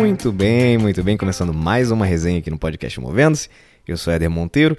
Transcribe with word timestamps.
Muito 0.00 0.32
bem, 0.32 0.78
muito 0.78 1.04
bem. 1.04 1.14
Começando 1.14 1.52
mais 1.52 1.90
uma 1.90 2.06
resenha 2.06 2.38
aqui 2.38 2.50
no 2.50 2.58
podcast 2.58 2.98
Movendo-se. 2.98 3.50
Eu 3.86 3.98
sou 3.98 4.10
Éder 4.10 4.30
Monteiro. 4.30 4.74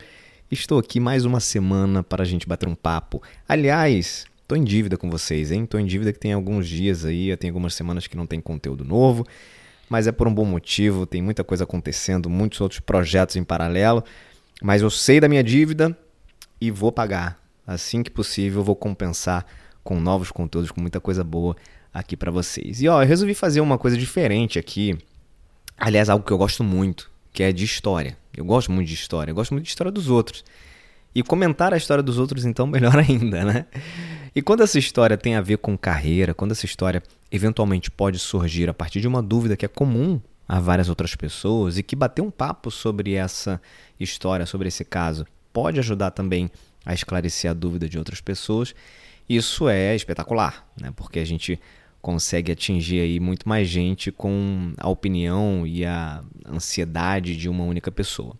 Estou 0.49 0.79
aqui 0.79 0.99
mais 0.99 1.25
uma 1.25 1.39
semana 1.39 2.01
para 2.01 2.23
a 2.23 2.25
gente 2.25 2.47
bater 2.47 2.67
um 2.67 2.73
papo. 2.73 3.21
Aliás, 3.47 4.25
estou 4.41 4.57
em 4.57 4.63
dívida 4.63 4.97
com 4.97 5.11
vocês, 5.11 5.51
hein? 5.51 5.63
Estou 5.63 5.79
em 5.79 5.85
dívida 5.85 6.11
que 6.11 6.17
tem 6.17 6.33
alguns 6.33 6.67
dias 6.67 7.05
aí, 7.05 7.37
tem 7.37 7.51
algumas 7.51 7.75
semanas 7.75 8.07
que 8.07 8.17
não 8.17 8.25
tem 8.25 8.41
conteúdo 8.41 8.83
novo, 8.83 9.23
mas 9.87 10.07
é 10.07 10.11
por 10.11 10.27
um 10.27 10.33
bom 10.33 10.43
motivo. 10.43 11.05
Tem 11.05 11.21
muita 11.21 11.43
coisa 11.43 11.65
acontecendo, 11.65 12.27
muitos 12.27 12.59
outros 12.59 12.79
projetos 12.79 13.35
em 13.35 13.43
paralelo. 13.43 14.03
Mas 14.59 14.81
eu 14.81 14.89
sei 14.89 15.19
da 15.19 15.29
minha 15.29 15.43
dívida 15.43 15.95
e 16.59 16.71
vou 16.71 16.91
pagar. 16.91 17.39
Assim 17.65 18.01
que 18.01 18.09
possível, 18.09 18.63
vou 18.63 18.75
compensar 18.75 19.45
com 19.83 19.99
novos 19.99 20.31
conteúdos, 20.31 20.71
com 20.71 20.81
muita 20.81 20.99
coisa 20.99 21.23
boa 21.23 21.55
aqui 21.93 22.17
para 22.17 22.31
vocês. 22.31 22.81
E 22.81 22.87
ó, 22.87 23.03
eu 23.03 23.07
resolvi 23.07 23.35
fazer 23.35 23.61
uma 23.61 23.77
coisa 23.77 23.95
diferente 23.95 24.57
aqui. 24.57 24.97
Aliás, 25.83 26.09
algo 26.09 26.23
que 26.23 26.31
eu 26.31 26.37
gosto 26.37 26.63
muito, 26.63 27.09
que 27.33 27.41
é 27.41 27.51
de 27.51 27.65
história. 27.65 28.15
Eu 28.37 28.45
gosto 28.45 28.71
muito 28.71 28.87
de 28.87 28.93
história, 28.93 29.31
eu 29.31 29.35
gosto 29.35 29.51
muito 29.51 29.63
de 29.63 29.71
história 29.71 29.91
dos 29.91 30.11
outros. 30.11 30.45
E 31.13 31.23
comentar 31.23 31.73
a 31.73 31.77
história 31.77 32.03
dos 32.03 32.19
outros, 32.19 32.45
então, 32.45 32.67
melhor 32.69 32.95
ainda, 32.95 33.43
né? 33.43 33.65
E 34.35 34.43
quando 34.43 34.61
essa 34.61 34.77
história 34.77 35.17
tem 35.17 35.33
a 35.33 35.41
ver 35.41 35.57
com 35.57 35.75
carreira, 35.75 36.35
quando 36.35 36.51
essa 36.51 36.67
história 36.67 37.01
eventualmente 37.31 37.89
pode 37.89 38.19
surgir 38.19 38.69
a 38.69 38.75
partir 38.75 39.01
de 39.01 39.07
uma 39.07 39.23
dúvida 39.23 39.57
que 39.57 39.65
é 39.65 39.67
comum 39.67 40.21
a 40.47 40.59
várias 40.59 40.87
outras 40.87 41.15
pessoas 41.15 41.79
e 41.79 41.83
que 41.83 41.95
bater 41.95 42.21
um 42.21 42.29
papo 42.29 42.69
sobre 42.69 43.15
essa 43.15 43.59
história, 43.99 44.45
sobre 44.45 44.67
esse 44.67 44.85
caso, 44.85 45.25
pode 45.51 45.79
ajudar 45.79 46.11
também 46.11 46.51
a 46.85 46.93
esclarecer 46.93 47.49
a 47.49 47.55
dúvida 47.55 47.89
de 47.89 47.97
outras 47.97 48.21
pessoas, 48.21 48.75
isso 49.27 49.67
é 49.67 49.95
espetacular, 49.95 50.63
né? 50.79 50.93
Porque 50.95 51.17
a 51.17 51.25
gente 51.25 51.59
consegue 52.01 52.51
atingir 52.51 52.99
aí 52.99 53.19
muito 53.19 53.47
mais 53.47 53.67
gente 53.67 54.11
com 54.11 54.73
a 54.77 54.89
opinião 54.89 55.65
e 55.65 55.85
a 55.85 56.23
ansiedade 56.47 57.37
de 57.37 57.47
uma 57.47 57.63
única 57.63 57.91
pessoa. 57.91 58.35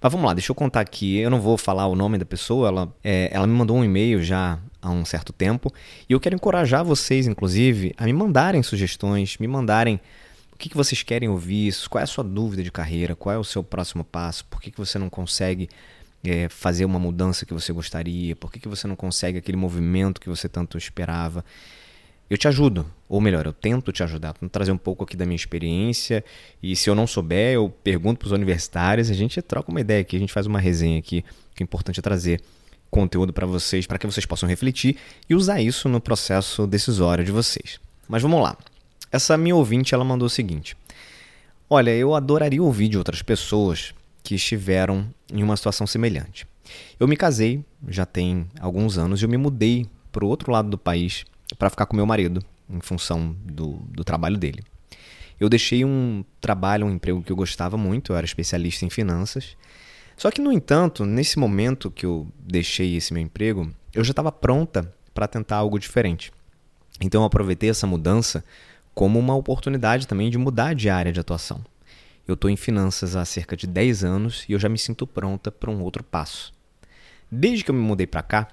Mas 0.00 0.12
vamos 0.12 0.26
lá, 0.26 0.34
deixa 0.34 0.50
eu 0.50 0.54
contar 0.54 0.80
aqui. 0.80 1.18
Eu 1.18 1.30
não 1.30 1.40
vou 1.40 1.58
falar 1.58 1.86
o 1.86 1.94
nome 1.94 2.18
da 2.18 2.24
pessoa, 2.24 2.68
ela, 2.68 2.96
é, 3.02 3.28
ela 3.32 3.46
me 3.46 3.52
mandou 3.52 3.76
um 3.76 3.84
e-mail 3.84 4.22
já 4.22 4.58
há 4.80 4.90
um 4.90 5.04
certo 5.04 5.32
tempo 5.32 5.72
e 6.08 6.12
eu 6.12 6.20
quero 6.20 6.34
encorajar 6.34 6.84
vocês, 6.84 7.26
inclusive, 7.26 7.94
a 7.96 8.04
me 8.04 8.12
mandarem 8.12 8.62
sugestões, 8.62 9.36
me 9.38 9.46
mandarem 9.46 10.00
o 10.52 10.56
que, 10.56 10.68
que 10.68 10.76
vocês 10.76 11.02
querem 11.02 11.28
ouvir, 11.28 11.74
qual 11.88 12.00
é 12.00 12.04
a 12.04 12.06
sua 12.06 12.22
dúvida 12.22 12.62
de 12.62 12.70
carreira, 12.70 13.16
qual 13.16 13.34
é 13.34 13.38
o 13.38 13.44
seu 13.44 13.64
próximo 13.64 14.04
passo, 14.04 14.44
por 14.44 14.60
que, 14.60 14.70
que 14.70 14.78
você 14.78 14.98
não 14.98 15.10
consegue 15.10 15.68
é, 16.24 16.48
fazer 16.48 16.84
uma 16.84 17.00
mudança 17.00 17.44
que 17.44 17.52
você 17.52 17.72
gostaria, 17.72 18.36
por 18.36 18.52
que, 18.52 18.60
que 18.60 18.68
você 18.68 18.86
não 18.86 18.94
consegue 18.94 19.38
aquele 19.38 19.56
movimento 19.56 20.20
que 20.20 20.28
você 20.28 20.48
tanto 20.48 20.78
esperava 20.78 21.44
eu 22.32 22.38
te 22.38 22.48
ajudo, 22.48 22.86
ou 23.10 23.20
melhor, 23.20 23.44
eu 23.44 23.52
tento 23.52 23.92
te 23.92 24.02
ajudar, 24.02 24.32
tento 24.32 24.50
trazer 24.50 24.72
um 24.72 24.78
pouco 24.78 25.04
aqui 25.04 25.14
da 25.18 25.26
minha 25.26 25.36
experiência 25.36 26.24
e 26.62 26.74
se 26.74 26.88
eu 26.88 26.94
não 26.94 27.06
souber, 27.06 27.52
eu 27.52 27.68
pergunto 27.84 28.20
para 28.20 28.26
os 28.26 28.32
universitários, 28.32 29.10
a 29.10 29.12
gente 29.12 29.42
troca 29.42 29.70
uma 29.70 29.82
ideia 29.82 30.00
aqui, 30.00 30.16
a 30.16 30.18
gente 30.18 30.32
faz 30.32 30.46
uma 30.46 30.58
resenha 30.58 30.98
aqui, 30.98 31.22
que 31.54 31.62
é 31.62 31.64
importante 31.64 32.00
é 32.00 32.02
trazer 32.02 32.40
conteúdo 32.90 33.34
para 33.34 33.46
vocês, 33.46 33.86
para 33.86 33.98
que 33.98 34.06
vocês 34.06 34.24
possam 34.24 34.48
refletir 34.48 34.96
e 35.28 35.34
usar 35.34 35.60
isso 35.60 35.90
no 35.90 36.00
processo 36.00 36.66
decisório 36.66 37.22
de 37.22 37.30
vocês. 37.30 37.78
Mas 38.08 38.22
vamos 38.22 38.40
lá. 38.40 38.56
Essa 39.10 39.36
minha 39.36 39.54
ouvinte, 39.54 39.94
ela 39.94 40.02
mandou 40.02 40.24
o 40.24 40.30
seguinte: 40.30 40.74
Olha, 41.68 41.90
eu 41.90 42.14
adoraria 42.14 42.62
ouvir 42.62 42.88
de 42.88 42.96
outras 42.96 43.20
pessoas 43.20 43.92
que 44.22 44.36
estiveram 44.36 45.06
em 45.30 45.42
uma 45.42 45.54
situação 45.54 45.86
semelhante. 45.86 46.46
Eu 46.98 47.06
me 47.06 47.14
casei, 47.14 47.62
já 47.88 48.06
tem 48.06 48.46
alguns 48.58 48.96
anos, 48.96 49.20
e 49.20 49.24
eu 49.26 49.28
me 49.28 49.36
mudei 49.36 49.86
para 50.10 50.24
o 50.24 50.28
outro 50.28 50.50
lado 50.50 50.70
do 50.70 50.78
país 50.78 51.26
para 51.58 51.70
ficar 51.70 51.86
com 51.86 51.96
meu 51.96 52.06
marido, 52.06 52.44
em 52.68 52.80
função 52.80 53.36
do, 53.44 53.74
do 53.88 54.04
trabalho 54.04 54.36
dele. 54.36 54.62
Eu 55.38 55.48
deixei 55.48 55.84
um 55.84 56.24
trabalho, 56.40 56.86
um 56.86 56.90
emprego 56.90 57.22
que 57.22 57.32
eu 57.32 57.36
gostava 57.36 57.76
muito, 57.76 58.12
eu 58.12 58.16
era 58.16 58.24
especialista 58.24 58.84
em 58.84 58.90
finanças. 58.90 59.56
Só 60.16 60.30
que, 60.30 60.40
no 60.40 60.52
entanto, 60.52 61.04
nesse 61.04 61.38
momento 61.38 61.90
que 61.90 62.06
eu 62.06 62.28
deixei 62.38 62.96
esse 62.96 63.12
meu 63.12 63.22
emprego, 63.22 63.68
eu 63.92 64.04
já 64.04 64.12
estava 64.12 64.30
pronta 64.30 64.94
para 65.12 65.26
tentar 65.26 65.56
algo 65.56 65.78
diferente. 65.78 66.32
Então, 67.00 67.22
eu 67.22 67.26
aproveitei 67.26 67.70
essa 67.70 67.86
mudança 67.86 68.44
como 68.94 69.18
uma 69.18 69.34
oportunidade 69.34 70.06
também 70.06 70.30
de 70.30 70.38
mudar 70.38 70.74
de 70.74 70.88
área 70.88 71.12
de 71.12 71.18
atuação. 71.18 71.64
Eu 72.26 72.34
estou 72.34 72.48
em 72.48 72.56
finanças 72.56 73.16
há 73.16 73.24
cerca 73.24 73.56
de 73.56 73.66
10 73.66 74.04
anos 74.04 74.44
e 74.48 74.52
eu 74.52 74.58
já 74.58 74.68
me 74.68 74.78
sinto 74.78 75.06
pronta 75.06 75.50
para 75.50 75.70
um 75.70 75.82
outro 75.82 76.04
passo. 76.04 76.52
Desde 77.30 77.64
que 77.64 77.70
eu 77.70 77.74
me 77.74 77.80
mudei 77.80 78.06
para 78.06 78.22
cá, 78.22 78.48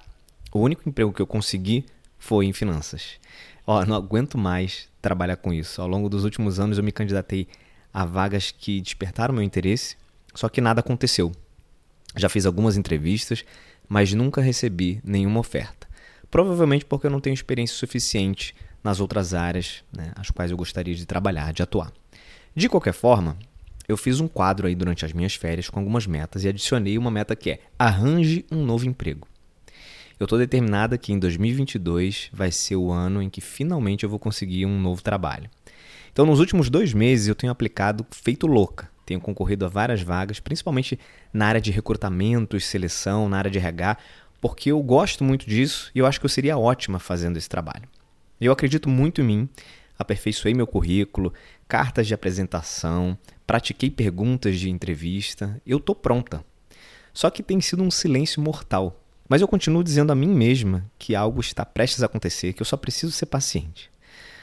o 0.52 0.58
único 0.58 0.88
emprego 0.88 1.12
que 1.12 1.22
eu 1.22 1.26
consegui 1.26 1.84
foi 2.20 2.46
em 2.46 2.52
finanças. 2.52 3.18
Ó, 3.66 3.84
não 3.84 3.96
aguento 3.96 4.38
mais 4.38 4.88
trabalhar 5.02 5.36
com 5.36 5.52
isso. 5.52 5.82
Ao 5.82 5.88
longo 5.88 6.08
dos 6.08 6.22
últimos 6.22 6.60
anos 6.60 6.78
eu 6.78 6.84
me 6.84 6.92
candidatei 6.92 7.48
a 7.92 8.04
vagas 8.04 8.52
que 8.52 8.80
despertaram 8.80 9.34
meu 9.34 9.42
interesse, 9.42 9.96
só 10.34 10.48
que 10.48 10.60
nada 10.60 10.78
aconteceu. 10.78 11.32
Já 12.14 12.28
fiz 12.28 12.46
algumas 12.46 12.76
entrevistas, 12.76 13.44
mas 13.88 14.12
nunca 14.12 14.40
recebi 14.40 15.00
nenhuma 15.02 15.40
oferta. 15.40 15.88
Provavelmente 16.30 16.84
porque 16.84 17.06
eu 17.06 17.10
não 17.10 17.20
tenho 17.20 17.34
experiência 17.34 17.76
suficiente 17.76 18.54
nas 18.84 19.00
outras 19.00 19.34
áreas 19.34 19.82
né, 19.92 20.12
as 20.14 20.30
quais 20.30 20.50
eu 20.50 20.56
gostaria 20.56 20.94
de 20.94 21.06
trabalhar, 21.06 21.52
de 21.52 21.62
atuar. 21.62 21.92
De 22.54 22.68
qualquer 22.68 22.92
forma, 22.92 23.36
eu 23.88 23.96
fiz 23.96 24.20
um 24.20 24.28
quadro 24.28 24.66
aí 24.66 24.74
durante 24.74 25.04
as 25.04 25.12
minhas 25.12 25.34
férias 25.34 25.68
com 25.68 25.80
algumas 25.80 26.06
metas 26.06 26.44
e 26.44 26.48
adicionei 26.48 26.96
uma 26.96 27.10
meta 27.10 27.34
que 27.34 27.50
é 27.50 27.60
arranje 27.78 28.44
um 28.50 28.64
novo 28.64 28.86
emprego. 28.86 29.26
Eu 30.20 30.26
estou 30.26 30.38
determinada 30.38 30.98
que 30.98 31.14
em 31.14 31.18
2022 31.18 32.28
vai 32.30 32.52
ser 32.52 32.76
o 32.76 32.90
ano 32.90 33.22
em 33.22 33.30
que 33.30 33.40
finalmente 33.40 34.04
eu 34.04 34.10
vou 34.10 34.18
conseguir 34.18 34.66
um 34.66 34.78
novo 34.78 35.02
trabalho. 35.02 35.48
Então, 36.12 36.26
nos 36.26 36.40
últimos 36.40 36.68
dois 36.68 36.92
meses, 36.92 37.26
eu 37.26 37.34
tenho 37.34 37.50
aplicado 37.50 38.06
feito 38.10 38.46
louca. 38.46 38.90
Tenho 39.06 39.18
concorrido 39.18 39.64
a 39.64 39.68
várias 39.68 40.02
vagas, 40.02 40.38
principalmente 40.38 41.00
na 41.32 41.46
área 41.46 41.60
de 41.60 41.70
recrutamento 41.70 42.60
seleção, 42.60 43.30
na 43.30 43.38
área 43.38 43.50
de 43.50 43.56
RH, 43.56 43.96
porque 44.42 44.70
eu 44.70 44.82
gosto 44.82 45.24
muito 45.24 45.48
disso 45.48 45.90
e 45.94 46.00
eu 46.00 46.04
acho 46.04 46.20
que 46.20 46.26
eu 46.26 46.30
seria 46.30 46.58
ótima 46.58 46.98
fazendo 46.98 47.38
esse 47.38 47.48
trabalho. 47.48 47.88
Eu 48.38 48.52
acredito 48.52 48.90
muito 48.90 49.22
em 49.22 49.24
mim, 49.24 49.48
aperfeiçoei 49.98 50.52
meu 50.52 50.66
currículo, 50.66 51.32
cartas 51.66 52.06
de 52.06 52.12
apresentação, 52.12 53.16
pratiquei 53.46 53.90
perguntas 53.90 54.60
de 54.60 54.68
entrevista, 54.68 55.58
eu 55.66 55.78
estou 55.78 55.94
pronta. 55.94 56.44
Só 57.10 57.30
que 57.30 57.42
tem 57.42 57.58
sido 57.62 57.82
um 57.82 57.90
silêncio 57.90 58.42
mortal 58.42 58.99
mas 59.30 59.40
eu 59.40 59.46
continuo 59.46 59.84
dizendo 59.84 60.10
a 60.10 60.14
mim 60.16 60.26
mesma 60.26 60.84
que 60.98 61.14
algo 61.14 61.40
está 61.40 61.64
prestes 61.64 62.02
a 62.02 62.06
acontecer, 62.06 62.52
que 62.52 62.60
eu 62.60 62.66
só 62.66 62.76
preciso 62.76 63.12
ser 63.12 63.26
paciente. 63.26 63.88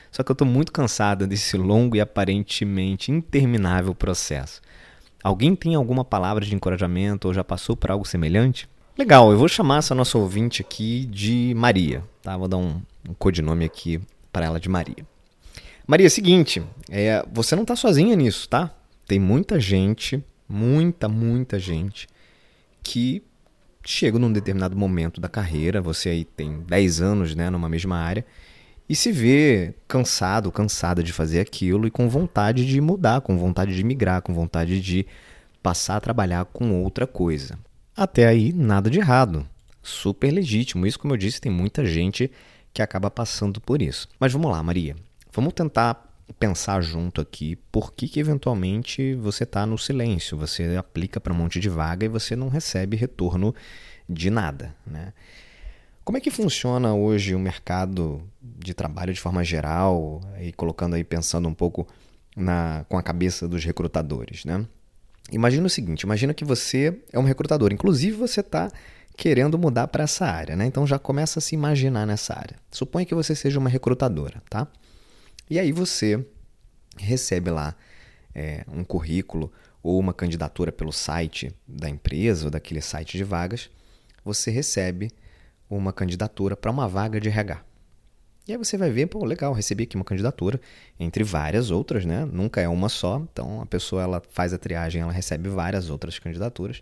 Só 0.10 0.24
que 0.24 0.32
eu 0.32 0.34
estou 0.34 0.48
muito 0.48 0.72
cansada 0.72 1.28
desse 1.28 1.58
longo 1.58 1.98
e 1.98 2.00
aparentemente 2.00 3.12
interminável 3.12 3.94
processo. 3.94 4.62
Alguém 5.22 5.58
tem 5.58 5.76
alguma 5.76 6.06
palavra 6.06 6.46
de 6.46 6.56
encorajamento 6.56 7.28
ou 7.28 7.34
já 7.34 7.44
passou 7.44 7.76
por 7.76 7.92
algo 7.92 8.08
semelhante? 8.08 8.70
Legal, 8.98 9.30
eu 9.30 9.38
vou 9.38 9.50
chamar 9.50 9.80
essa 9.80 9.94
nossa 9.94 10.18
ouvinte 10.18 10.62
aqui 10.62 11.06
de 11.06 11.54
Maria, 11.54 12.02
tá? 12.22 12.38
Vou 12.38 12.48
dar 12.48 12.56
um, 12.56 12.82
um 13.10 13.14
codinome 13.14 13.66
aqui 13.66 14.00
para 14.32 14.46
ela 14.46 14.58
de 14.58 14.70
Maria. 14.70 15.06
Maria, 15.86 16.08
é 16.08 16.10
seguinte, 16.10 16.64
é, 16.90 17.26
você 17.30 17.58
não 17.58 17.64
está 17.64 17.76
sozinha 17.76 18.16
nisso, 18.16 18.48
tá? 18.48 18.74
Tem 19.06 19.20
muita 19.20 19.60
gente, 19.60 20.24
muita, 20.48 21.10
muita 21.10 21.60
gente 21.60 22.08
que 22.82 23.22
chega 23.88 24.20
num 24.20 24.32
determinado 24.32 24.76
momento 24.76 25.22
da 25.22 25.30
carreira, 25.30 25.82
você 25.82 26.10
aí 26.10 26.26
tem 26.26 26.60
10 26.60 27.02
anos 27.02 27.34
né, 27.34 27.50
numa 27.50 27.70
mesma 27.70 27.98
área, 27.98 28.26
e 28.90 28.96
se 28.96 29.14
vê 29.14 29.74
cansado, 29.88 30.52
cansada 30.52 31.02
de 31.02 31.14
fazer 31.14 31.40
aquilo 31.40 31.88
e 31.88 31.92
com 31.92 32.10
vontade 32.10 32.66
de 32.66 32.82
mudar, 32.82 33.22
com 33.22 33.38
vontade 33.38 33.74
de 33.74 33.84
migrar, 33.86 34.22
com 34.22 34.34
vontade 34.34 34.82
de 34.82 35.06
passar 35.64 35.96
a 35.96 36.02
trabalhar 36.02 36.46
com 36.46 36.84
outra 36.84 37.08
coisa. 37.08 37.58
Até 37.96 38.28
aí, 38.28 38.52
nada 38.52 38.90
de 38.90 39.00
errado. 39.00 39.48
Super 39.82 40.32
legítimo. 40.32 40.86
Isso, 40.86 41.00
como 41.00 41.14
eu 41.14 41.18
disse, 41.18 41.42
tem 41.42 41.52
muita 41.52 41.86
gente 41.86 42.30
que 42.74 42.82
acaba 42.82 43.10
passando 43.10 43.60
por 43.60 43.82
isso. 43.82 44.08
Mas 44.20 44.32
vamos 44.32 44.52
lá, 44.52 44.62
Maria. 44.62 44.96
Vamos 45.34 45.54
tentar 45.54 46.07
pensar 46.40 46.82
junto 46.82 47.22
aqui 47.22 47.56
por 47.72 47.94
que, 47.94 48.08
que 48.08 48.20
eventualmente 48.20 49.16
você 49.16 49.44
está 49.44 49.66
no 49.66 49.78
silêncio, 49.78 50.38
você 50.38 50.76
aplica 50.76 51.20
para 51.20 51.34
um 51.34 51.36
monte 51.36 51.60
de 51.60 51.70
vaga 51.70 52.06
e 52.06 52.10
você 52.10 52.36
não 52.36 52.50
recebe 52.50 52.98
retorno 52.98 53.56
de 54.08 54.30
nada. 54.30 54.76
Né? 54.86 55.14
Como 56.04 56.18
é 56.18 56.22
que 56.22 56.32
funciona 56.32 56.94
hoje 56.94 57.36
o 57.36 57.40
mercado 57.40 58.22
de 58.42 58.74
trabalho 58.74 59.14
de 59.14 59.20
forma 59.20 59.44
geral, 59.44 60.22
e 60.42 60.52
colocando 60.54 60.96
aí 60.96 61.04
pensando 61.04 61.48
um 61.48 61.54
pouco 61.54 61.88
na, 62.36 62.86
com 62.88 62.98
a 62.98 63.04
cabeça 63.04 63.48
dos 63.48 63.64
recrutadores? 63.64 64.46
Né? 64.46 64.66
Imagina 65.32 65.68
o 65.68 65.70
seguinte: 65.70 66.02
imagina 66.02 66.34
que 66.34 66.46
você 66.46 66.98
é 67.12 67.20
um 67.20 67.24
recrutador, 67.24 67.74
inclusive 67.74 68.16
você 68.16 68.40
está 68.40 68.72
querendo 69.18 69.58
mudar 69.58 69.88
para 69.88 70.04
essa 70.04 70.26
área, 70.26 70.56
né? 70.56 70.66
Então 70.66 70.86
já 70.86 71.00
começa 71.00 71.40
a 71.40 71.42
se 71.42 71.56
imaginar 71.56 72.06
nessa 72.06 72.38
área. 72.38 72.56
Suponha 72.72 73.06
que 73.06 73.16
você 73.16 73.34
seja 73.34 73.58
uma 73.58 73.68
recrutadora, 73.68 74.44
tá? 74.48 74.68
E 75.50 75.60
aí 75.60 75.72
você 75.72 76.26
recebe 76.98 77.50
lá 77.50 77.76
é, 78.34 78.66
um 78.68 78.84
currículo 78.84 79.52
ou 79.82 80.00
uma 80.00 80.14
candidatura 80.14 80.72
pelo 80.72 80.92
site 80.92 81.54
da 81.68 81.90
empresa 81.90 82.46
ou 82.46 82.52
daquele 82.52 82.82
site 82.82 83.18
de 83.18 83.24
vagas, 83.24 83.70
você 84.24 84.52
recebe 84.52 85.10
uma 85.70 85.94
candidatura 85.94 86.56
para 86.56 86.72
uma 86.72 86.88
vaga 86.88 87.20
de 87.20 87.30
RH. 87.30 87.64
E 88.48 88.54
aí 88.54 88.58
você 88.58 88.78
vai 88.78 88.90
ver, 88.90 89.08
pô, 89.08 89.26
legal, 89.26 89.52
recebi 89.52 89.84
aqui 89.84 89.98
uma 89.98 90.06
candidatura, 90.06 90.60
entre 90.98 91.22
várias 91.24 91.70
outras, 91.70 92.06
né? 92.06 92.24
Nunca 92.26 92.62
é 92.62 92.68
uma 92.68 92.88
só. 92.88 93.18
Então 93.18 93.62
a 93.62 93.66
pessoa 93.66 94.02
ela 94.02 94.22
faz 94.30 94.54
a 94.54 94.58
triagem, 94.58 95.02
ela 95.02 95.12
recebe 95.12 95.50
várias 95.50 95.90
outras 95.90 96.18
candidaturas. 96.18 96.82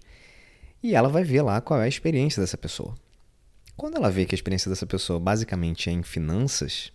E 0.84 0.94
ela 0.94 1.10
vai 1.10 1.24
ver 1.24 1.42
lá 1.42 1.60
qual 1.62 1.82
é 1.82 1.86
a 1.86 1.88
experiência 1.88 2.40
dessa 2.40 2.58
pessoa. 2.58 2.94
Quando 3.76 3.98
ela 3.98 4.12
vê 4.12 4.26
que 4.26 4.36
a 4.36 4.38
experiência 4.38 4.70
dessa 4.70 4.86
pessoa 4.86 5.20
basicamente 5.20 5.90
é 5.90 5.94
em 5.94 6.04
finanças, 6.04 6.92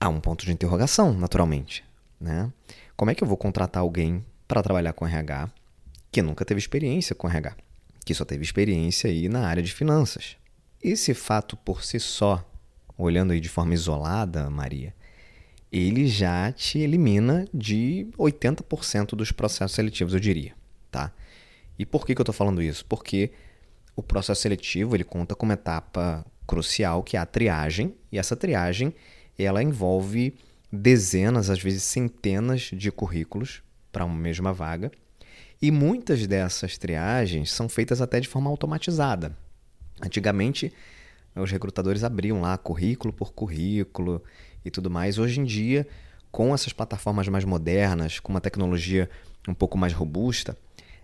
há 0.00 0.08
um 0.08 0.20
ponto 0.20 0.44
de 0.44 0.52
interrogação, 0.52 1.12
naturalmente. 1.12 1.84
Né? 2.20 2.50
Como 2.96 3.10
é 3.10 3.14
que 3.14 3.22
eu 3.22 3.28
vou 3.28 3.36
contratar 3.36 3.82
alguém 3.82 4.24
para 4.46 4.62
trabalhar 4.62 4.92
com 4.92 5.06
RH 5.06 5.50
que 6.10 6.22
nunca 6.22 6.44
teve 6.44 6.58
experiência 6.58 7.14
com 7.14 7.28
RH, 7.28 7.56
que 8.04 8.14
só 8.14 8.24
teve 8.24 8.42
experiência 8.42 9.10
aí 9.10 9.28
na 9.28 9.46
área 9.46 9.62
de 9.62 9.72
finanças? 9.72 10.36
Esse 10.82 11.14
fato 11.14 11.56
por 11.56 11.82
si 11.82 11.98
só 11.98 12.44
olhando 12.96 13.32
aí 13.32 13.40
de 13.40 13.48
forma 13.48 13.74
isolada, 13.74 14.48
Maria, 14.48 14.94
ele 15.72 16.06
já 16.06 16.52
te 16.52 16.78
elimina 16.78 17.46
de 17.52 18.06
80% 18.16 19.16
dos 19.16 19.32
processos 19.32 19.74
seletivos, 19.74 20.14
eu 20.14 20.20
diria, 20.20 20.54
tá? 20.90 21.12
E 21.76 21.84
por 21.84 22.06
que, 22.06 22.14
que 22.14 22.20
eu 22.20 22.22
estou 22.22 22.34
falando 22.34 22.62
isso? 22.62 22.84
Porque 22.84 23.32
o 23.96 24.02
processo 24.02 24.42
seletivo 24.42 24.94
ele 24.94 25.02
conta 25.02 25.34
como 25.34 25.52
etapa 25.52 26.24
crucial, 26.46 27.02
que 27.02 27.16
é 27.16 27.20
a 27.20 27.26
triagem, 27.26 27.94
e 28.12 28.18
essa 28.18 28.36
triagem 28.36 28.94
ela 29.38 29.62
envolve 29.62 30.34
dezenas, 30.70 31.50
às 31.50 31.60
vezes 31.60 31.82
centenas 31.82 32.70
de 32.72 32.90
currículos 32.90 33.62
para 33.90 34.04
uma 34.04 34.14
mesma 34.14 34.52
vaga, 34.52 34.90
e 35.60 35.70
muitas 35.70 36.26
dessas 36.26 36.76
triagens 36.76 37.50
são 37.50 37.68
feitas 37.68 38.00
até 38.00 38.20
de 38.20 38.28
forma 38.28 38.50
automatizada. 38.50 39.36
Antigamente, 40.02 40.72
os 41.34 41.50
recrutadores 41.50 42.04
abriam 42.04 42.40
lá 42.40 42.56
currículo 42.58 43.12
por 43.12 43.32
currículo 43.32 44.22
e 44.64 44.70
tudo 44.70 44.90
mais. 44.90 45.18
Hoje 45.18 45.40
em 45.40 45.44
dia, 45.44 45.86
com 46.30 46.54
essas 46.54 46.72
plataformas 46.72 47.28
mais 47.28 47.44
modernas, 47.44 48.20
com 48.20 48.32
uma 48.32 48.40
tecnologia 48.40 49.08
um 49.48 49.54
pouco 49.54 49.78
mais 49.78 49.92
robusta, 49.92 50.56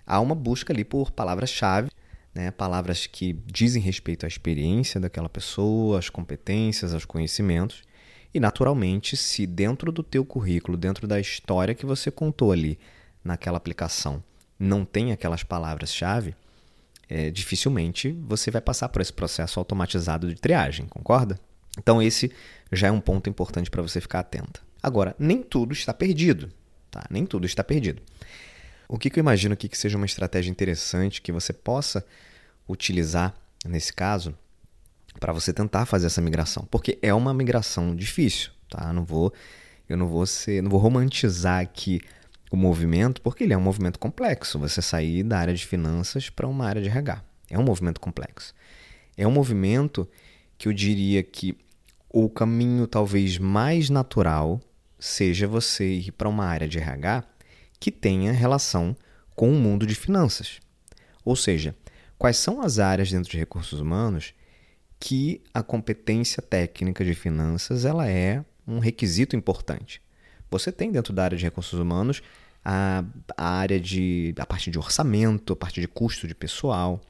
há 0.07 0.21
uma 0.21 0.35
busca 0.35 0.73
ali 0.73 0.85
por 0.85 1.11
palavras-chave, 1.11 1.91
né? 2.35 2.51
palavras 2.51 3.07
que 3.07 3.33
dizem 3.47 3.83
respeito 3.83 4.25
à 4.25 4.29
experiência 4.29 5.01
daquela 5.01 5.29
pessoa, 5.29 5.99
às 5.99 6.09
competências, 6.09 6.93
aos 6.95 7.05
conhecimentos. 7.05 7.83
E, 8.33 8.39
naturalmente, 8.39 9.17
se 9.17 9.47
dentro 9.47 9.91
do 9.91 10.03
teu 10.03 10.25
currículo, 10.25 10.77
dentro 10.77 11.07
da 11.07 11.19
história 11.19 11.75
que 11.75 11.85
você 11.85 12.11
contou 12.11 12.53
ali 12.53 12.79
naquela 13.25 13.57
aplicação, 13.57 14.23
não 14.59 14.85
tem 14.85 15.11
aquelas 15.11 15.43
palavras-chave, 15.43 16.35
é, 17.09 17.31
dificilmente 17.31 18.13
você 18.13 18.51
vai 18.51 18.61
passar 18.61 18.89
por 18.89 19.03
esse 19.03 19.13
processo 19.13 19.59
automatizado 19.59 20.29
de 20.29 20.41
triagem, 20.41 20.87
concorda? 20.87 21.41
Então 21.77 22.01
esse 22.01 22.31
já 22.71 22.87
é 22.87 22.91
um 22.91 23.01
ponto 23.01 23.29
importante 23.29 23.71
para 23.71 23.83
você 23.83 24.01
ficar 24.01 24.21
atenta. 24.21 24.61
Agora, 24.81 25.15
nem 25.19 25.43
tudo 25.43 25.73
está 25.73 25.93
perdido, 25.93 26.53
tá? 26.91 27.05
Nem 27.11 27.27
tudo 27.27 27.47
está 27.47 27.65
perdido. 27.65 28.01
O 28.89 28.99
que, 28.99 29.11
que 29.11 29.19
eu 29.19 29.23
imagino 29.23 29.55
aqui 29.55 29.69
que 29.69 29.77
seja 29.77 29.97
uma 29.97 30.07
estratégia 30.07 30.51
interessante 30.51 31.21
que 31.21 31.33
você 31.33 31.53
possa 31.53 32.05
utilizar 32.69 33.35
nesse 33.65 33.93
caso 33.93 34.35
para 35.21 35.33
você 35.35 35.53
tentar 35.53 35.85
fazer 35.85 36.07
essa 36.07 36.21
migração, 36.21 36.67
porque 36.71 36.99
é 37.03 37.13
uma 37.13 37.35
migração 37.35 37.95
difícil, 37.95 38.51
tá? 38.71 38.91
Não 38.93 39.05
vou, 39.05 39.33
eu 39.87 39.97
não 39.97 40.09
vou 40.09 40.27
ser, 40.27 40.63
não 40.63 40.71
vou 40.71 40.81
romantizar 40.81 41.61
aqui 41.61 42.01
o 42.51 42.57
movimento, 42.57 43.21
porque 43.21 43.45
ele 43.45 43.53
é 43.53 43.57
um 43.57 43.63
movimento 43.63 43.99
complexo. 43.99 44.59
Você 44.59 44.83
sair 44.83 45.23
da 45.23 45.39
área 45.39 45.55
de 45.55 45.65
finanças 45.65 46.31
para 46.31 46.49
uma 46.49 46.67
área 46.67 46.83
de 46.83 46.89
RH. 46.89 47.23
É 47.51 47.59
um 47.59 47.63
movimento 47.63 48.01
complexo. 48.01 48.55
É 49.17 49.27
um 49.27 49.31
movimento 49.31 50.09
que 50.59 50.67
eu 50.67 50.73
diria 50.73 51.23
que 51.23 51.57
o 52.09 52.29
caminho 52.29 52.87
talvez 52.87 53.39
mais 53.39 53.89
natural 53.89 54.61
seja 54.99 55.47
você 55.47 55.87
ir 55.87 56.13
para 56.13 56.29
uma 56.29 56.45
área 56.45 56.67
de 56.67 56.79
RH 56.79 57.25
que 57.79 57.91
tenha 57.91 58.33
relação 58.33 58.97
com 59.37 59.51
o 59.51 59.55
mundo 59.55 59.87
de 59.87 59.95
finanças. 59.95 60.61
Ou 61.25 61.37
seja, 61.37 61.75
quais 62.19 62.37
são 62.37 62.61
as 62.61 62.79
áreas 62.79 63.11
dentro 63.11 63.31
de 63.31 63.39
recursos 63.39 63.81
humanos 63.81 64.35
que 65.01 65.41
a 65.53 65.63
competência 65.63 66.43
técnica 66.43 67.03
de 67.03 67.15
finanças 67.15 67.87
ela 67.87 68.07
é 68.07 68.45
um 68.69 68.79
requisito 68.79 69.35
importante. 69.35 70.01
Você 70.51 70.71
tem 70.71 70.93
dentro 70.93 71.15
da 71.15 71.25
área 71.25 71.39
de 71.39 71.43
recursos 71.43 71.79
humanos 71.79 72.23
a, 72.63 73.03
a 73.37 73.49
área 73.49 73.81
de 73.81 74.35
a 74.39 74.45
parte 74.45 74.71
de 74.71 74.79
orçamento, 74.79 75.55
a 75.55 75.57
parte 75.57 75.81
de 75.81 75.89
custo 75.89 76.29
de 76.29 76.35
pessoal, 76.35 77.01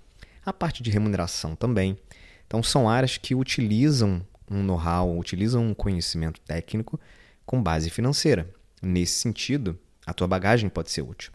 a 0.46 0.52
parte 0.52 0.82
de 0.84 0.90
remuneração 0.90 1.56
também. 1.56 1.98
Então 2.46 2.62
são 2.62 2.88
áreas 2.88 3.18
que 3.18 3.34
utilizam 3.34 4.24
um 4.48 4.62
know-how, 4.62 5.18
utilizam 5.18 5.66
um 5.66 5.74
conhecimento 5.74 6.40
técnico 6.42 6.98
com 7.44 7.60
base 7.60 7.90
financeira. 7.90 8.48
Nesse 8.80 9.14
sentido, 9.14 9.78
a 10.06 10.14
tua 10.14 10.28
bagagem 10.28 10.68
pode 10.68 10.90
ser 10.90 11.02
útil. 11.02 11.32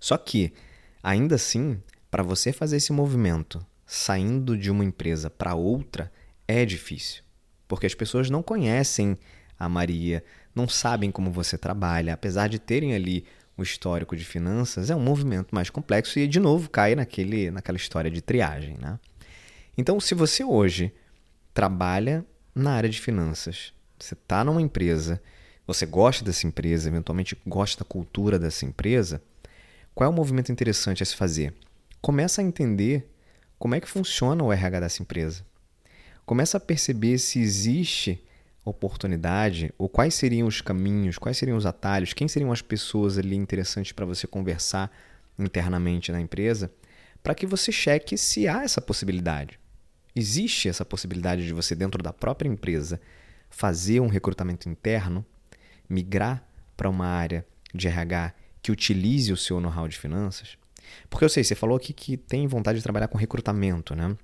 Só 0.00 0.16
que, 0.16 0.52
ainda 1.02 1.34
assim, 1.34 1.80
para 2.10 2.22
você 2.22 2.52
fazer 2.52 2.76
esse 2.76 2.92
movimento 2.92 3.64
saindo 3.92 4.56
de 4.56 4.70
uma 4.70 4.82
empresa 4.82 5.28
para 5.28 5.54
outra 5.54 6.10
é 6.48 6.64
difícil, 6.64 7.22
porque 7.68 7.84
as 7.84 7.94
pessoas 7.94 8.30
não 8.30 8.42
conhecem 8.42 9.18
a 9.58 9.68
Maria, 9.68 10.24
não 10.54 10.66
sabem 10.66 11.10
como 11.10 11.30
você 11.30 11.58
trabalha, 11.58 12.14
apesar 12.14 12.48
de 12.48 12.58
terem 12.58 12.94
ali 12.94 13.26
o 13.54 13.62
histórico 13.62 14.16
de 14.16 14.24
finanças, 14.24 14.88
é 14.88 14.96
um 14.96 15.00
movimento 15.00 15.54
mais 15.54 15.68
complexo 15.68 16.18
e, 16.18 16.26
de 16.26 16.40
novo, 16.40 16.70
cai 16.70 16.94
naquele, 16.94 17.50
naquela 17.50 17.76
história 17.76 18.10
de 18.10 18.22
triagem. 18.22 18.78
Né? 18.80 18.98
Então, 19.76 20.00
se 20.00 20.14
você 20.14 20.42
hoje 20.42 20.90
trabalha 21.52 22.24
na 22.54 22.72
área 22.72 22.88
de 22.88 22.98
finanças, 22.98 23.74
você 23.98 24.14
está 24.14 24.42
numa 24.42 24.62
empresa, 24.62 25.20
você 25.66 25.84
gosta 25.84 26.24
dessa 26.24 26.46
empresa, 26.46 26.88
eventualmente 26.88 27.36
gosta 27.46 27.84
da 27.84 27.88
cultura 27.88 28.38
dessa 28.38 28.64
empresa, 28.64 29.22
qual 29.94 30.08
é 30.08 30.10
o 30.10 30.16
movimento 30.16 30.50
interessante 30.50 31.02
a 31.02 31.06
se 31.06 31.14
fazer? 31.14 31.52
Começa 32.00 32.40
a 32.40 32.44
entender 32.44 33.11
como 33.62 33.76
é 33.76 33.80
que 33.80 33.88
funciona 33.88 34.42
o 34.42 34.52
RH 34.52 34.80
dessa 34.80 35.02
empresa. 35.04 35.46
Começa 36.26 36.56
a 36.56 36.60
perceber 36.60 37.16
se 37.18 37.38
existe 37.38 38.20
oportunidade, 38.64 39.72
ou 39.78 39.88
quais 39.88 40.14
seriam 40.14 40.48
os 40.48 40.60
caminhos, 40.60 41.16
quais 41.16 41.38
seriam 41.38 41.56
os 41.56 41.64
atalhos, 41.64 42.12
quem 42.12 42.26
seriam 42.26 42.50
as 42.50 42.60
pessoas 42.60 43.18
ali 43.18 43.36
interessantes 43.36 43.92
para 43.92 44.04
você 44.04 44.26
conversar 44.26 44.90
internamente 45.38 46.10
na 46.10 46.20
empresa, 46.20 46.72
para 47.22 47.36
que 47.36 47.46
você 47.46 47.70
cheque 47.70 48.18
se 48.18 48.48
há 48.48 48.64
essa 48.64 48.80
possibilidade. 48.80 49.60
Existe 50.12 50.68
essa 50.68 50.84
possibilidade 50.84 51.46
de 51.46 51.52
você, 51.52 51.76
dentro 51.76 52.02
da 52.02 52.12
própria 52.12 52.48
empresa, 52.48 53.00
fazer 53.48 54.00
um 54.00 54.08
recrutamento 54.08 54.68
interno, 54.68 55.24
migrar 55.88 56.44
para 56.76 56.90
uma 56.90 57.06
área 57.06 57.46
de 57.72 57.86
RH 57.86 58.34
que 58.60 58.72
utilize 58.72 59.32
o 59.32 59.36
seu 59.36 59.60
know-how 59.60 59.86
de 59.86 59.96
finanças? 59.96 60.60
Porque 61.08 61.24
eu 61.24 61.28
sei, 61.28 61.44
você 61.44 61.54
falou 61.54 61.76
aqui 61.76 61.92
que 61.92 62.16
tem 62.16 62.46
vontade 62.46 62.78
de 62.78 62.82
trabalhar 62.82 63.08
com 63.08 63.18
recrutamento, 63.18 63.94
né? 63.94 64.16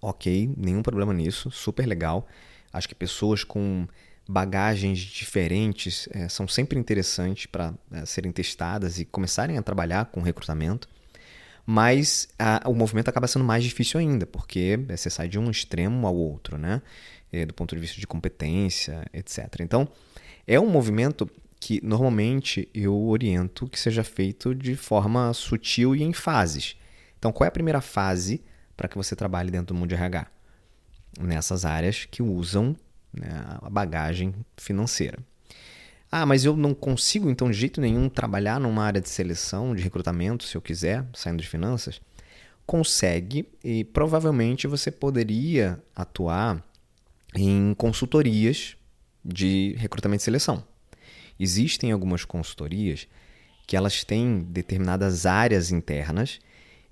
Ok, 0.00 0.52
nenhum 0.56 0.82
problema 0.82 1.12
nisso, 1.12 1.50
super 1.50 1.86
legal. 1.86 2.26
Acho 2.72 2.88
que 2.88 2.94
pessoas 2.94 3.42
com 3.42 3.86
bagagens 4.28 4.98
diferentes 4.98 6.06
é, 6.12 6.28
são 6.28 6.46
sempre 6.46 6.78
interessantes 6.78 7.46
para 7.46 7.72
é, 7.90 8.04
serem 8.04 8.30
testadas 8.30 8.98
e 8.98 9.04
começarem 9.06 9.56
a 9.56 9.62
trabalhar 9.62 10.06
com 10.06 10.20
recrutamento. 10.20 10.88
Mas 11.64 12.28
a, 12.38 12.68
o 12.68 12.74
movimento 12.74 13.08
acaba 13.08 13.26
sendo 13.26 13.44
mais 13.44 13.64
difícil 13.64 13.98
ainda, 13.98 14.26
porque 14.26 14.78
é, 14.88 14.96
você 14.96 15.08
sai 15.10 15.28
de 15.28 15.38
um 15.38 15.50
extremo 15.50 16.06
ao 16.06 16.14
outro, 16.14 16.58
né? 16.58 16.82
Do 17.46 17.52
ponto 17.52 17.74
de 17.74 17.80
vista 17.80 18.00
de 18.00 18.06
competência, 18.06 19.04
etc. 19.12 19.60
Então, 19.60 19.86
é 20.46 20.58
um 20.58 20.66
movimento 20.66 21.30
que 21.60 21.84
normalmente 21.84 22.68
eu 22.72 22.96
oriento 23.08 23.68
que 23.68 23.78
seja 23.78 24.04
feito 24.04 24.54
de 24.54 24.76
forma 24.76 25.32
sutil 25.32 25.94
e 25.94 26.02
em 26.02 26.12
fases. 26.12 26.76
Então, 27.18 27.32
qual 27.32 27.44
é 27.44 27.48
a 27.48 27.52
primeira 27.52 27.80
fase 27.80 28.42
para 28.76 28.88
que 28.88 28.96
você 28.96 29.16
trabalhe 29.16 29.50
dentro 29.50 29.74
do 29.74 29.74
mundo 29.74 29.88
de 29.88 29.94
RH? 29.94 30.28
nessas 31.20 31.64
áreas 31.64 32.06
que 32.10 32.22
usam 32.22 32.76
né, 33.12 33.28
a 33.60 33.70
bagagem 33.70 34.34
financeira. 34.56 35.18
Ah, 36.10 36.24
mas 36.24 36.44
eu 36.44 36.56
não 36.56 36.72
consigo, 36.72 37.28
então, 37.28 37.50
de 37.50 37.56
jeito 37.56 37.80
nenhum, 37.80 38.08
trabalhar 38.08 38.58
numa 38.58 38.82
área 38.82 39.00
de 39.00 39.08
seleção, 39.08 39.74
de 39.74 39.82
recrutamento, 39.82 40.44
se 40.44 40.56
eu 40.56 40.62
quiser, 40.62 41.04
saindo 41.12 41.42
de 41.42 41.48
finanças? 41.48 42.00
Consegue 42.64 43.46
e 43.62 43.84
provavelmente 43.84 44.66
você 44.66 44.90
poderia 44.90 45.82
atuar 45.94 46.64
em 47.34 47.74
consultorias 47.74 48.76
de 49.22 49.74
recrutamento 49.76 50.22
e 50.22 50.24
seleção. 50.24 50.64
Existem 51.38 51.92
algumas 51.92 52.24
consultorias 52.24 53.06
que 53.66 53.76
elas 53.76 54.02
têm 54.02 54.40
determinadas 54.40 55.26
áreas 55.26 55.70
internas 55.70 56.38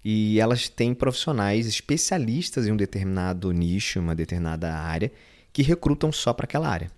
e 0.04 0.38
elas 0.38 0.68
têm 0.68 0.94
profissionais 0.94 1.66
especialistas 1.66 2.66
em 2.66 2.72
um 2.72 2.76
determinado 2.76 3.50
nicho, 3.50 3.98
uma 3.98 4.14
determinada 4.14 4.72
área, 4.74 5.10
que 5.52 5.62
recrutam 5.62 6.12
só 6.12 6.32
para 6.32 6.44
aquela 6.44 6.68
área. 6.68 6.90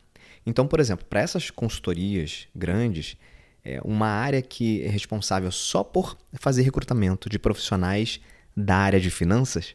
Então, 0.44 0.66
por 0.66 0.80
exemplo, 0.80 1.06
para 1.06 1.20
essas 1.20 1.50
consultorias 1.50 2.48
grandes, 2.54 3.16
é 3.64 3.80
uma 3.84 4.08
área 4.08 4.42
que 4.42 4.82
é 4.82 4.88
responsável 4.88 5.50
só 5.52 5.84
por 5.84 6.18
fazer 6.34 6.62
recrutamento 6.62 7.28
de 7.28 7.38
profissionais 7.38 8.20
da 8.56 8.76
área 8.76 9.00
de 9.00 9.10
finanças, 9.10 9.74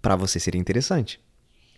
para 0.00 0.16
você 0.16 0.40
seria 0.40 0.60
interessante. 0.60 1.20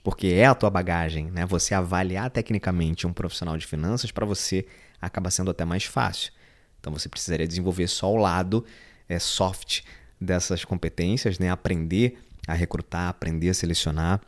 porque 0.09 0.29
é 0.29 0.47
a 0.47 0.55
tua 0.55 0.71
bagagem, 0.71 1.31
né? 1.31 1.45
Você 1.45 1.75
avaliar 1.75 2.31
tecnicamente 2.31 3.07
um 3.07 3.13
profissional 3.13 3.59
de 3.59 3.67
finanças 3.67 4.11
para 4.11 4.25
você 4.25 4.67
acaba 5.01 5.31
sendo 5.31 5.51
até 5.51 5.65
mais 5.65 5.85
fácil. 5.85 6.33
Então 6.81 6.93
você 6.93 7.09
precisaria 7.09 7.47
desenvolver 7.47 7.89
só 7.89 8.13
o 8.13 8.17
lado 8.17 8.65
é, 9.09 9.19
soft 9.19 9.83
dessas 10.21 10.65
competências, 10.65 11.39
né? 11.39 11.51
Aprender 11.51 12.19
a 12.47 12.55
recrutar, 12.55 13.09
aprender 13.09 13.51
a 13.51 13.55
selecionar, 13.55 14.21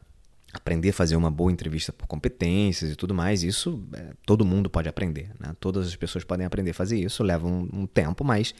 aprender 0.52 0.90
a 0.90 0.92
fazer 0.92 1.16
uma 1.16 1.30
boa 1.30 1.50
entrevista 1.50 1.92
por 1.92 2.06
competências 2.06 2.90
e 2.90 2.96
tudo 2.96 3.14
mais. 3.14 3.42
Isso 3.42 3.82
é, 3.94 4.12
todo 4.26 4.44
mundo 4.44 4.68
pode 4.68 4.88
aprender, 4.88 5.30
né? 5.38 5.54
Todas 5.58 5.86
as 5.86 5.96
pessoas 5.96 6.24
podem 6.24 6.46
aprender 6.46 6.70
a 6.70 6.74
fazer 6.74 6.98
isso. 6.98 7.22
Leva 7.22 7.46
um, 7.46 7.68
um 7.72 7.86
tempo, 7.86 8.24
mas 8.24 8.54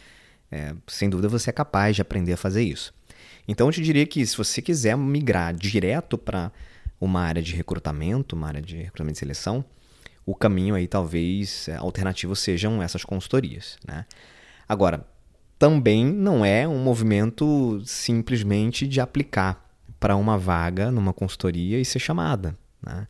é, 0.51 0.75
sem 0.87 1.09
dúvida 1.09 1.29
você 1.29 1.51
é 1.51 1.53
capaz 1.53 1.97
de 1.97 2.03
aprender 2.03 2.33
a 2.33 2.37
fazer 2.37 2.63
isso. 2.63 2.93
Então 3.47 3.67
eu 3.69 3.73
te 3.73 3.83
diria 3.83 4.07
que 4.07 4.25
se 4.25 4.37
você 4.37 4.63
quiser 4.63 4.97
migrar 4.97 5.55
direto 5.55 6.17
para 6.17 6.53
uma 7.01 7.23
área 7.23 7.43
de 7.43 7.55
recrutamento, 7.55 8.37
uma 8.37 8.49
área 8.49 8.63
de 8.63 8.77
recrutamento 8.77 9.17
e 9.17 9.21
seleção, 9.21 9.65
o 10.31 10.35
caminho 10.35 10.77
aí 10.77 10.87
talvez 10.87 11.69
é, 11.69 11.77
alternativo 11.77 12.37
sejam 12.37 12.81
essas 12.81 13.05
consultorias. 13.05 13.77
Né? 13.87 14.07
Agora, 14.69 15.05
também 15.59 16.05
não 16.05 16.45
é 16.45 16.69
um 16.69 16.79
movimento 16.79 17.83
simplesmente 17.85 18.87
de 18.87 19.01
aplicar 19.01 19.69
para 19.99 20.15
uma 20.15 20.39
vaga 20.39 20.91
numa 20.91 21.13
consultoria 21.13 21.81
e 21.81 21.85
ser 21.85 21.99
chamada. 21.99 22.57
Né? 22.81 23.09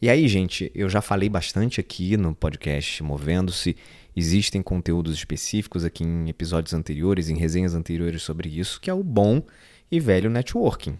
E 0.00 0.08
aí, 0.08 0.26
gente, 0.28 0.72
eu 0.74 0.88
já 0.88 1.02
falei 1.02 1.28
bastante 1.28 1.78
aqui 1.78 2.16
no 2.16 2.34
podcast 2.34 3.02
Movendo-se. 3.02 3.76
Existem 4.16 4.62
conteúdos 4.62 5.14
específicos 5.14 5.84
aqui 5.84 6.04
em 6.04 6.28
episódios 6.30 6.72
anteriores, 6.72 7.28
em 7.28 7.36
resenhas 7.36 7.74
anteriores 7.74 8.22
sobre 8.22 8.48
isso, 8.48 8.80
que 8.80 8.88
é 8.88 8.94
o 8.94 9.04
bom 9.04 9.42
e 9.90 10.00
velho 10.00 10.30
networking. 10.30 10.98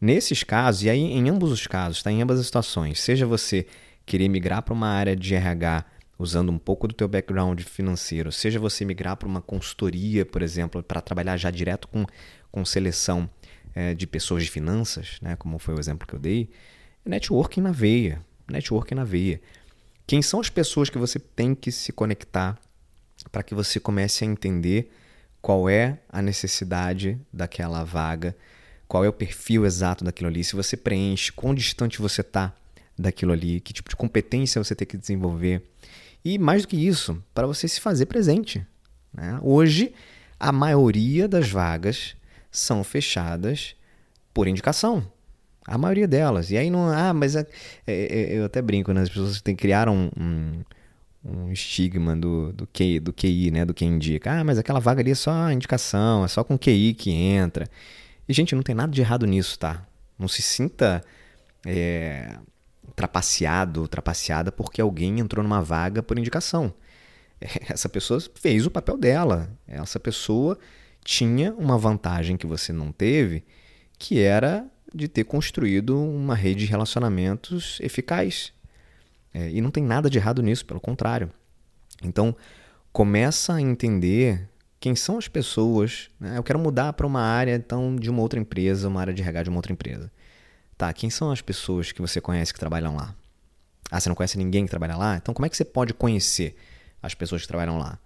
Nesses 0.00 0.42
casos, 0.42 0.82
e 0.82 0.90
aí 0.90 1.00
em 1.00 1.28
ambos 1.30 1.52
os 1.52 1.66
casos, 1.68 2.02
tá? 2.02 2.10
em 2.10 2.20
ambas 2.20 2.40
as 2.40 2.46
situações, 2.46 3.00
seja 3.00 3.24
você 3.24 3.66
querer 4.06 4.28
migrar 4.28 4.62
para 4.62 4.74
uma 4.74 4.88
área 4.88 5.16
de 5.16 5.34
RH 5.34 5.84
usando 6.18 6.50
um 6.50 6.58
pouco 6.58 6.86
do 6.86 6.94
teu 6.94 7.08
background 7.08 7.60
financeiro, 7.62 8.30
seja 8.30 8.58
você 8.58 8.84
migrar 8.84 9.16
para 9.16 9.28
uma 9.28 9.42
consultoria, 9.42 10.24
por 10.24 10.42
exemplo, 10.42 10.82
para 10.82 11.00
trabalhar 11.00 11.36
já 11.36 11.50
direto 11.50 11.88
com, 11.88 12.06
com 12.50 12.64
seleção 12.64 13.28
é, 13.74 13.94
de 13.94 14.06
pessoas 14.06 14.44
de 14.44 14.50
finanças, 14.50 15.18
né, 15.20 15.36
como 15.36 15.58
foi 15.58 15.74
o 15.74 15.80
exemplo 15.80 16.06
que 16.06 16.14
eu 16.14 16.18
dei, 16.18 16.48
networking 17.04 17.60
na 17.60 17.72
veia, 17.72 18.24
networking 18.48 18.94
na 18.94 19.04
veia. 19.04 19.40
Quem 20.06 20.22
são 20.22 20.40
as 20.40 20.48
pessoas 20.48 20.88
que 20.88 20.98
você 20.98 21.18
tem 21.18 21.54
que 21.54 21.72
se 21.72 21.92
conectar 21.92 22.58
para 23.32 23.42
que 23.42 23.54
você 23.54 23.80
comece 23.80 24.24
a 24.24 24.26
entender 24.26 24.92
qual 25.42 25.68
é 25.68 25.98
a 26.08 26.22
necessidade 26.22 27.18
daquela 27.32 27.82
vaga, 27.84 28.36
qual 28.86 29.04
é 29.04 29.08
o 29.08 29.12
perfil 29.12 29.66
exato 29.66 30.04
daquilo 30.04 30.28
ali, 30.28 30.44
se 30.44 30.54
você 30.54 30.76
preenche, 30.76 31.32
quão 31.32 31.54
distante 31.54 32.00
você 32.00 32.20
está 32.20 32.54
daquilo 32.98 33.32
ali, 33.32 33.60
que 33.60 33.72
tipo 33.72 33.88
de 33.88 33.96
competência 33.96 34.62
você 34.62 34.74
tem 34.74 34.86
que 34.86 34.96
desenvolver. 34.96 35.62
E 36.24 36.38
mais 36.38 36.62
do 36.62 36.68
que 36.68 36.76
isso, 36.76 37.22
para 37.34 37.46
você 37.46 37.68
se 37.68 37.80
fazer 37.80 38.06
presente. 38.06 38.66
Né? 39.12 39.38
Hoje, 39.42 39.92
a 40.38 40.50
maioria 40.50 41.28
das 41.28 41.48
vagas 41.48 42.16
são 42.50 42.82
fechadas 42.82 43.76
por 44.32 44.48
indicação. 44.48 45.06
A 45.66 45.78
maioria 45.78 46.06
delas. 46.06 46.50
E 46.50 46.56
aí 46.56 46.70
não. 46.70 46.88
Ah, 46.88 47.14
mas 47.14 47.36
é, 47.36 47.46
é, 47.86 48.34
é, 48.34 48.38
eu 48.38 48.44
até 48.44 48.60
brinco, 48.60 48.92
né? 48.92 49.02
As 49.02 49.08
pessoas 49.08 49.40
têm, 49.40 49.56
criaram 49.56 49.94
um, 49.94 50.10
um, 51.24 51.44
um 51.46 51.52
estigma 51.52 52.14
do, 52.14 52.52
do, 52.52 52.66
QI, 52.66 53.00
do 53.00 53.12
QI, 53.12 53.50
né? 53.50 53.64
Do 53.64 53.72
que 53.72 53.84
indica. 53.84 54.32
Ah, 54.40 54.44
mas 54.44 54.58
aquela 54.58 54.80
vaga 54.80 55.00
ali 55.00 55.12
é 55.12 55.14
só 55.14 55.50
indicação, 55.50 56.24
é 56.24 56.28
só 56.28 56.44
com 56.44 56.58
QI 56.58 56.92
que 56.92 57.10
entra. 57.10 57.66
E, 58.28 58.32
gente, 58.32 58.54
não 58.54 58.62
tem 58.62 58.74
nada 58.74 58.92
de 58.92 59.00
errado 59.00 59.26
nisso, 59.26 59.58
tá? 59.58 59.86
Não 60.18 60.28
se 60.28 60.42
sinta 60.42 61.02
é, 61.66 62.36
trapaceado, 62.94 63.88
trapaceada 63.88 64.52
porque 64.52 64.80
alguém 64.80 65.20
entrou 65.20 65.42
numa 65.42 65.62
vaga 65.62 66.02
por 66.02 66.18
indicação. 66.18 66.72
Essa 67.68 67.88
pessoa 67.88 68.20
fez 68.34 68.66
o 68.66 68.70
papel 68.70 68.96
dela. 68.96 69.50
Essa 69.66 70.00
pessoa 70.00 70.58
tinha 71.04 71.52
uma 71.54 71.76
vantagem 71.76 72.36
que 72.36 72.46
você 72.46 72.72
não 72.72 72.90
teve, 72.90 73.44
que 73.98 74.20
era 74.20 74.66
de 74.94 75.08
ter 75.08 75.24
construído 75.24 76.00
uma 76.00 76.34
rede 76.34 76.60
de 76.60 76.70
relacionamentos 76.70 77.78
eficaz. 77.80 78.52
É, 79.32 79.50
e 79.50 79.60
não 79.60 79.70
tem 79.70 79.82
nada 79.82 80.08
de 80.08 80.16
errado 80.16 80.40
nisso, 80.40 80.64
pelo 80.64 80.80
contrário. 80.80 81.30
Então, 82.02 82.34
começa 82.92 83.54
a 83.54 83.60
entender 83.60 84.48
quem 84.78 84.94
são 84.94 85.18
as 85.18 85.26
pessoas. 85.26 86.10
Né? 86.20 86.38
Eu 86.38 86.42
quero 86.42 86.58
mudar 86.58 86.92
para 86.92 87.06
uma 87.06 87.22
área 87.22 87.56
então 87.56 87.96
de 87.96 88.08
uma 88.08 88.22
outra 88.22 88.38
empresa, 88.38 88.86
uma 88.86 89.00
área 89.00 89.12
de 89.12 89.22
RH 89.22 89.44
de 89.44 89.48
uma 89.50 89.58
outra 89.58 89.72
empresa. 89.72 90.12
Tá, 90.76 90.92
quem 90.92 91.08
são 91.10 91.30
as 91.30 91.40
pessoas 91.40 91.92
que 91.92 92.00
você 92.00 92.20
conhece 92.20 92.52
que 92.52 92.58
trabalham 92.58 92.96
lá? 92.96 93.14
Ah, 93.90 94.00
você 94.00 94.08
não 94.08 94.16
conhece 94.16 94.36
ninguém 94.36 94.64
que 94.64 94.70
trabalha 94.70 94.96
lá? 94.96 95.16
Então 95.16 95.32
como 95.32 95.46
é 95.46 95.48
que 95.48 95.56
você 95.56 95.64
pode 95.64 95.94
conhecer 95.94 96.56
as 97.02 97.14
pessoas 97.14 97.42
que 97.42 97.48
trabalham 97.48 97.78
lá? 97.78 97.98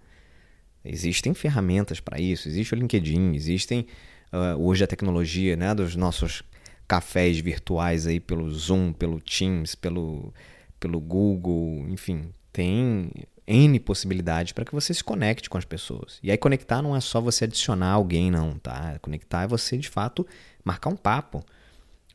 Existem 0.83 1.33
ferramentas 1.33 1.99
para 1.99 2.19
isso, 2.19 2.47
existe 2.47 2.73
o 2.73 2.77
LinkedIn, 2.77 3.33
existem 3.33 3.85
uh, 4.31 4.61
hoje 4.61 4.83
a 4.83 4.87
tecnologia 4.87 5.55
né, 5.55 5.73
dos 5.73 5.95
nossos 5.95 6.43
cafés 6.87 7.39
virtuais 7.39 8.07
aí 8.07 8.19
pelo 8.19 8.49
Zoom, 8.49 8.93
pelo 8.93 9.19
Teams, 9.19 9.75
pelo, 9.75 10.33
pelo 10.79 10.99
Google, 10.99 11.85
enfim, 11.89 12.31
tem 12.53 13.11
N 13.45 13.79
possibilidades 13.79 14.53
para 14.53 14.63
que 14.63 14.73
você 14.73 14.93
se 14.93 15.03
conecte 15.03 15.49
com 15.49 15.57
as 15.57 15.65
pessoas. 15.65 16.19
E 16.23 16.31
aí 16.31 16.37
conectar 16.37 16.81
não 16.81 16.95
é 16.95 17.01
só 17.01 17.19
você 17.19 17.45
adicionar 17.45 17.91
alguém, 17.91 18.31
não, 18.31 18.57
tá? 18.57 18.97
Conectar 19.01 19.43
é 19.43 19.47
você, 19.47 19.77
de 19.77 19.89
fato, 19.89 20.25
marcar 20.63 20.89
um 20.89 20.95
papo 20.95 21.43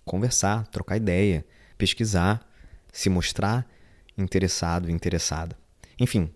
conversar, 0.05 0.67
trocar 0.69 0.97
ideia, 0.97 1.45
pesquisar, 1.77 2.47
se 2.93 3.09
mostrar 3.09 3.67
interessado, 4.17 4.91
interessada. 4.91 5.57
Enfim, 5.99 6.31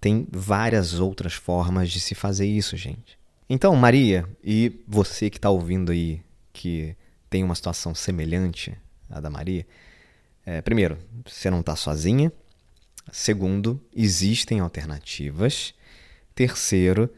tem 0.00 0.26
várias 0.30 0.98
outras 0.98 1.34
formas 1.34 1.90
de 1.90 2.00
se 2.00 2.14
fazer 2.14 2.46
isso, 2.46 2.76
gente. 2.76 3.18
Então, 3.48 3.74
Maria, 3.76 4.28
e 4.42 4.82
você 4.86 5.28
que 5.30 5.38
está 5.38 5.50
ouvindo 5.50 5.92
aí, 5.92 6.22
que 6.52 6.96
tem 7.28 7.44
uma 7.44 7.54
situação 7.54 7.94
semelhante 7.94 8.76
à 9.10 9.20
da 9.20 9.30
Maria, 9.30 9.66
é, 10.44 10.60
primeiro, 10.60 10.98
você 11.26 11.50
não 11.50 11.60
está 11.60 11.76
sozinha. 11.76 12.32
Segundo, 13.10 13.80
existem 13.94 14.60
alternativas. 14.60 15.74
Terceiro, 16.34 17.12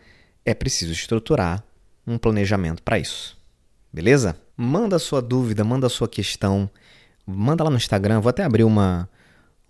é 0.45 0.55
preciso 0.55 0.93
estruturar 0.93 1.65
um 2.07 2.19
planejamento 2.19 2.83
para 2.83 2.99
isso. 2.99 3.39
Beleza? 3.93 4.37
Manda 4.57 5.01
sua 5.01 5.21
dúvida, 5.21 5.65
manda 5.65 5.89
sua 5.89 6.09
questão, 6.09 6.71
manda 7.27 7.65
lá 7.65 7.71
no 7.71 7.77
Instagram. 7.77 8.21
Vou 8.21 8.31
até 8.31 8.45
abrir 8.45 8.63
uma, 8.63 9.09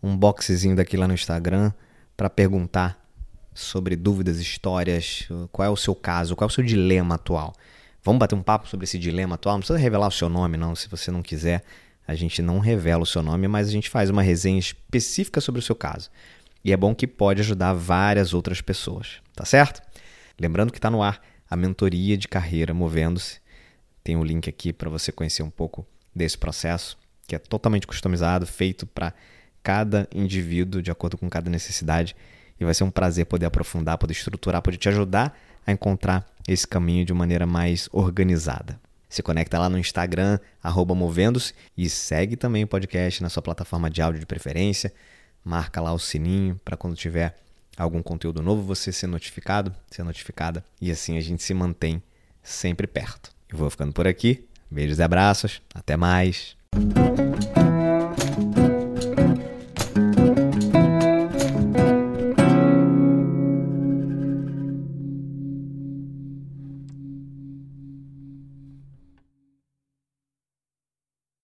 um 0.02 0.14
boxezinho 0.14 0.76
daqui 0.76 0.94
lá 0.96 1.08
no 1.08 1.14
Instagram 1.14 1.72
para 2.14 2.28
perguntar 2.28 3.02
sobre 3.54 3.96
dúvidas, 3.96 4.38
histórias, 4.40 5.26
qual 5.50 5.66
é 5.66 5.70
o 5.70 5.76
seu 5.76 5.94
caso, 5.94 6.36
qual 6.36 6.48
é 6.48 6.50
o 6.50 6.54
seu 6.54 6.62
dilema 6.62 7.14
atual. 7.14 7.54
Vamos 8.02 8.18
bater 8.18 8.34
um 8.34 8.42
papo 8.42 8.68
sobre 8.68 8.84
esse 8.84 8.98
dilema 8.98 9.36
atual. 9.36 9.54
Não 9.54 9.60
precisa 9.60 9.78
revelar 9.78 10.08
o 10.08 10.12
seu 10.12 10.28
nome, 10.28 10.58
não, 10.58 10.74
se 10.74 10.86
você 10.88 11.10
não 11.10 11.22
quiser. 11.22 11.64
A 12.06 12.14
gente 12.14 12.42
não 12.42 12.58
revela 12.58 13.02
o 13.02 13.06
seu 13.06 13.22
nome, 13.22 13.48
mas 13.48 13.68
a 13.68 13.70
gente 13.70 13.88
faz 13.88 14.10
uma 14.10 14.20
resenha 14.20 14.58
específica 14.58 15.40
sobre 15.40 15.60
o 15.60 15.62
seu 15.62 15.74
caso. 15.74 16.10
E 16.62 16.72
é 16.72 16.76
bom 16.76 16.94
que 16.94 17.06
pode 17.06 17.40
ajudar 17.40 17.72
várias 17.72 18.34
outras 18.34 18.60
pessoas, 18.60 19.22
tá 19.34 19.46
certo? 19.46 19.80
Lembrando 20.38 20.70
que 20.70 20.78
está 20.78 20.90
no 20.90 21.02
ar 21.02 21.22
a 21.48 21.56
mentoria 21.56 22.16
de 22.18 22.28
carreira 22.28 22.74
Movendo-se 22.74 23.43
tem 24.04 24.16
um 24.16 24.22
link 24.22 24.48
aqui 24.50 24.70
para 24.70 24.90
você 24.90 25.10
conhecer 25.10 25.42
um 25.42 25.50
pouco 25.50 25.86
desse 26.14 26.36
processo, 26.36 26.98
que 27.26 27.34
é 27.34 27.38
totalmente 27.38 27.86
customizado, 27.86 28.46
feito 28.46 28.86
para 28.86 29.14
cada 29.62 30.06
indivíduo, 30.14 30.82
de 30.82 30.90
acordo 30.90 31.16
com 31.16 31.28
cada 31.30 31.48
necessidade. 31.48 32.14
E 32.60 32.64
vai 32.64 32.74
ser 32.74 32.84
um 32.84 32.90
prazer 32.90 33.24
poder 33.24 33.46
aprofundar, 33.46 33.96
poder 33.96 34.12
estruturar, 34.12 34.60
poder 34.60 34.76
te 34.76 34.90
ajudar 34.90 35.36
a 35.66 35.72
encontrar 35.72 36.30
esse 36.46 36.68
caminho 36.68 37.04
de 37.04 37.14
maneira 37.14 37.46
mais 37.46 37.88
organizada. 37.90 38.78
Se 39.08 39.22
conecta 39.22 39.58
lá 39.58 39.68
no 39.68 39.78
Instagram, 39.78 40.38
Movendo-se, 40.94 41.54
e 41.76 41.88
segue 41.88 42.36
também 42.36 42.64
o 42.64 42.68
podcast 42.68 43.22
na 43.22 43.30
sua 43.30 43.42
plataforma 43.42 43.88
de 43.88 44.02
áudio 44.02 44.20
de 44.20 44.26
preferência. 44.26 44.92
Marca 45.42 45.80
lá 45.80 45.92
o 45.92 45.98
sininho 45.98 46.60
para 46.62 46.76
quando 46.76 46.94
tiver 46.94 47.36
algum 47.76 48.02
conteúdo 48.02 48.42
novo 48.42 48.62
você 48.62 48.92
ser 48.92 49.06
notificado, 49.06 49.74
ser 49.90 50.02
notificada, 50.02 50.64
e 50.80 50.90
assim 50.90 51.16
a 51.16 51.20
gente 51.20 51.42
se 51.42 51.54
mantém 51.54 52.02
sempre 52.42 52.86
perto. 52.86 53.33
Eu 53.54 53.58
vou 53.58 53.70
ficando 53.70 53.92
por 53.92 54.04
aqui. 54.04 54.44
Beijos 54.68 54.98
e 54.98 55.02
abraços. 55.04 55.62
Até 55.72 55.96
mais. 55.96 56.56